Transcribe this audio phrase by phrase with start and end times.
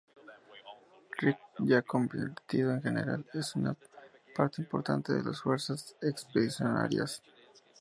[1.21, 3.77] Rick, ya convertido en General, es una
[4.35, 7.21] parte importante de las Fuerzas Expedicionarias.